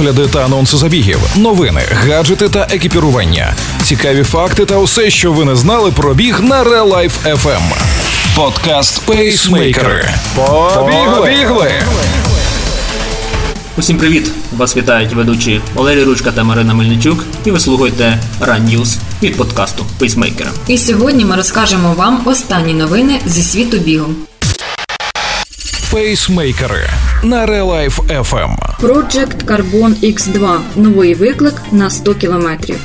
[0.00, 5.56] огляди та анонси забігів, новини, гаджети та екіпірування, цікаві факти та усе, що ви не
[5.56, 7.60] знали про біг на Real Life FM.
[8.36, 10.08] Подкаст Пейсмейкери.
[10.74, 11.72] Побігли!
[13.76, 14.30] Усім привіт!
[14.56, 19.86] Вас вітають ведучі Валерій Ручка та Марина Мельничук, і ви слухаєте Run News від подкасту
[19.98, 20.50] Пейсмейкера.
[20.66, 24.08] І сьогодні ми розкажемо вам останні новини зі світу бігу.
[25.90, 26.90] Пейсмейкери
[27.22, 28.56] на Релайф FM.
[28.80, 32.76] Project Carbon X2 новий виклик на 100 кілометрів.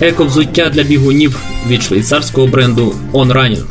[0.00, 3.64] Еко-взуття для бігунів від швейцарського бренду On Running.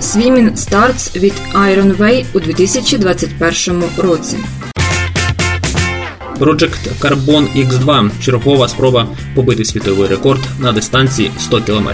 [0.00, 4.36] Swimming Starts від Iron Way у 2021 році.
[6.38, 11.88] Project Carbon X2 чергова спроба побити світовий рекорд на дистанції 100 км.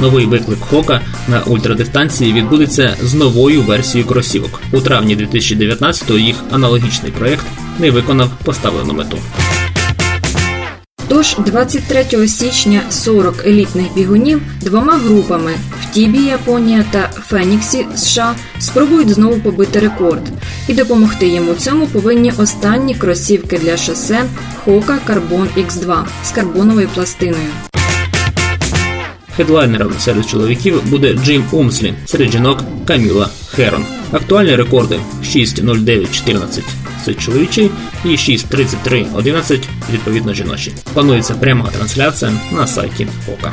[0.00, 4.60] Новий виклик Хока на ультрадистанції відбудеться з новою версією кросівок.
[4.72, 7.46] У травні 2019-го їх аналогічний проект
[7.78, 9.18] не виконав поставлену мету.
[11.08, 15.52] Тож 23 січня 40 елітних бігунів двома групами
[15.82, 20.22] в Тібі, Японія та Феніксі США спробують знову побити рекорд,
[20.68, 24.24] і допомогти їм у цьому повинні останні кросівки для шосе
[24.66, 27.50] Hoka Carbon X2 з карбоновою пластиною.
[29.36, 33.84] Хедлайнером серед чоловіків буде Джим Умслі, серед жінок Каміла Херон.
[34.12, 37.70] Актуальні рекорди 6.09.14 це чоловічий
[38.04, 40.72] і 6.33.11 відповідно жіночі.
[40.92, 43.52] Планується пряма трансляція на сайті Ока.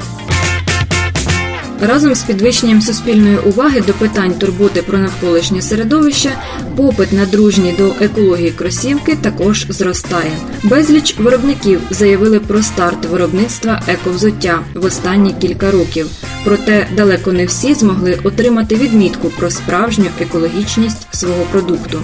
[1.82, 6.30] Разом з підвищенням суспільної уваги до питань турботи про навколишнє середовище,
[6.76, 10.32] попит на дружні до екології кросівки також зростає.
[10.64, 16.08] Безліч виробників заявили про старт виробництва ековзуття в останні кілька років.
[16.44, 22.02] Проте далеко не всі змогли отримати відмітку про справжню екологічність свого продукту.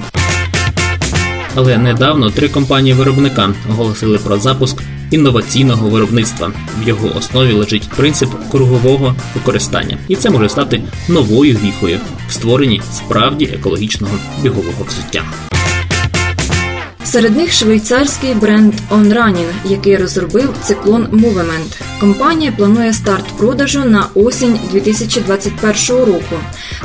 [1.58, 6.52] Але недавно три компанії виробника оголосили про запуск інноваційного виробництва.
[6.84, 12.82] В його основі лежить принцип кругового використання, і це може стати новою віхою в створенні
[12.92, 14.14] справді екологічного
[14.44, 15.24] бігового взуття.
[17.18, 21.82] Серед них швейцарський бренд On Running, який розробив циклон Movement.
[22.00, 26.36] Компанія планує старт продажу на осінь 2021 року.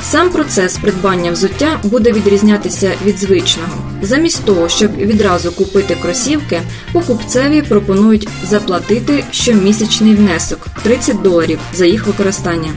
[0.01, 3.69] Сам процес придбання взуття буде відрізнятися від звичного.
[4.01, 6.61] Замість того, щоб відразу купити кросівки,
[6.93, 12.69] покупцеві пропонують заплатити щомісячний внесок 30 доларів за їх використання,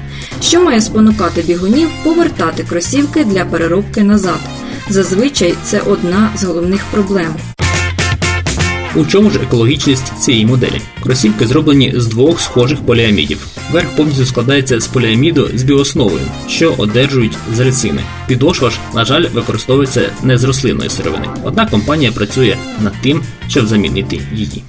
[0.42, 4.40] що має спонукати бігунів повертати кросівки для переробки назад.
[4.88, 7.34] Зазвичай це одна з головних проблем.
[8.94, 10.80] У чому ж екологічність цієї моделі?
[11.02, 13.46] Кросівки зроблені з двох схожих поліамідів.
[13.72, 18.00] Верх повністю складається з поліаміду з біосновою, що одержують з рецини.
[18.26, 21.26] Підошва ж, на жаль, використовується не з рослинної сировини.
[21.44, 24.62] Однак компанія працює над тим, щоб замінити її.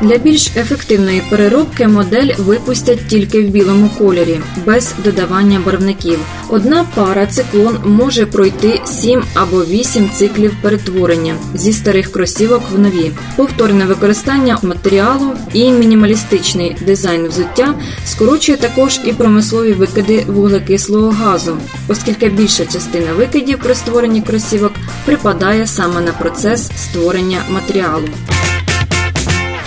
[0.00, 6.18] Для більш ефективної переробки модель випустять тільки в білому кольорі, без додавання барвників.
[6.48, 13.10] Одна пара циклон може пройти 7 або 8 циклів перетворення зі старих кросівок в нові.
[13.36, 17.74] Повторне використання матеріалу і мінімалістичний дизайн взуття
[18.06, 21.56] скорочує також і промислові викиди вуглекислого газу,
[21.88, 24.72] оскільки більша частина викидів при створенні кросівок
[25.06, 28.08] припадає саме на процес створення матеріалу.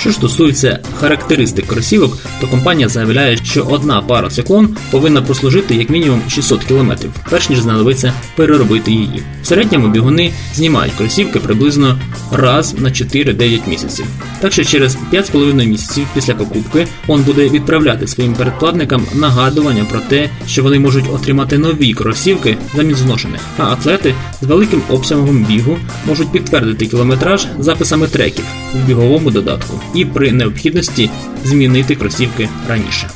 [0.03, 5.89] Що ж стосується характеристик кросівок, то компанія заявляє, що одна пара циклон повинна прослужити як
[5.89, 6.91] мінімум 600 км,
[7.29, 9.23] перш ніж знадобиться переробити її.
[9.43, 11.99] В середньому бігуни знімають кросівки приблизно
[12.31, 14.05] раз на 4-9 місяців.
[14.39, 20.29] Так що через 5,5 місяців після покупки он буде відправляти своїм передплатникам нагадування про те,
[20.47, 23.41] що вони можуть отримати нові кросівки замість зношених.
[23.57, 25.77] А атлети з великим обсягом бігу
[26.07, 31.09] можуть підтвердити кілометраж записами треків в біговому додатку і при необхідності
[31.43, 33.09] змінити кросівки раніше.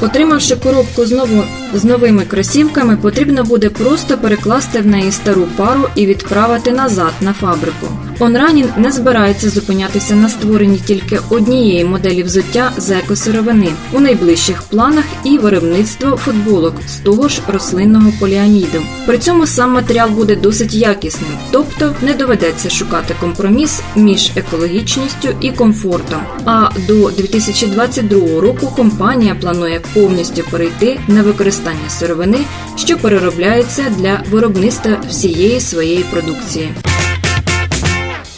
[0.00, 6.06] Отримавши коробку знову з новими кросівками, потрібно буде просто перекласти в неї стару пару і
[6.06, 7.86] відправити назад на фабрику.
[8.18, 13.68] Онранін не збирається зупинятися на створенні тільки однієї моделі взуття з екосировини.
[13.92, 18.82] У найближчих планах і виробництво футболок з того ж рослинного поліаміду.
[19.06, 25.50] При цьому сам матеріал буде досить якісним, тобто не доведеться шукати компроміс між екологічністю і
[25.50, 26.20] комфортом.
[26.44, 32.38] А до 2022 року компанія планує повністю перейти на використання сировини,
[32.76, 36.74] що переробляється для виробництва всієї своєї продукції.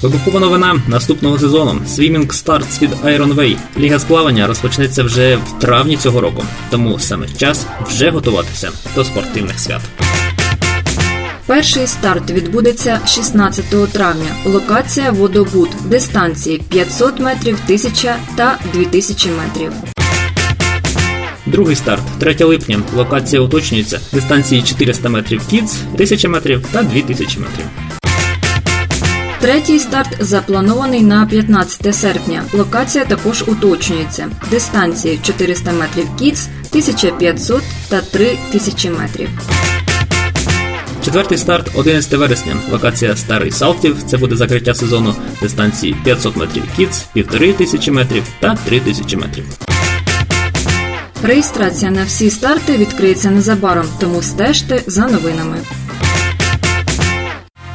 [0.03, 1.81] Вибухова новина наступного сезону.
[1.89, 3.57] Swimming Starts від Iron Way.
[3.79, 9.61] Ліга сплавання розпочнеться вже в травні цього року, тому саме час вже готуватися до спортивних
[9.61, 9.81] свят.
[11.47, 14.37] Перший старт відбудеться 16 травня.
[14.45, 19.96] Локація водобуд, дистанції 500 метрів, 1000 та 2000 метрів.
[21.47, 22.81] Другий старт 3 липня.
[22.97, 24.01] Локація уточнюється.
[24.13, 27.65] Дистанції 400 метрів Kids, 1000 метрів та 2000 метрів.
[29.41, 32.45] Третій старт запланований на 15 серпня.
[32.53, 34.29] Локація також уточнюється.
[34.51, 39.29] Дистанції 400 метрів Kids, 1500 та 3000 метрів.
[41.05, 42.57] Четвертий старт 11 вересня.
[42.73, 44.03] Локація Старий Салтів.
[44.03, 49.66] Це буде закриття сезону дистанції 500 метрів Kids, 1500 метрів та 3000 метрів.
[51.23, 55.57] Реєстрація на всі старти відкриється незабаром, тому стежте за новинами.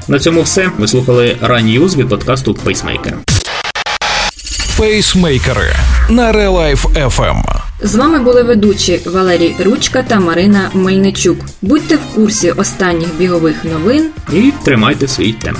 [0.07, 0.71] На цьому все.
[0.77, 3.13] Ви слухали Run News від подкасту Pacemaker.
[4.77, 5.73] Пейсмейкери
[6.09, 7.43] на Релайф FM.
[7.81, 11.37] З вами були ведучі Валерій Ручка та Марина Мельничук.
[11.61, 14.09] Будьте в курсі останніх бігових новин.
[14.33, 15.59] І тримайте свій темп.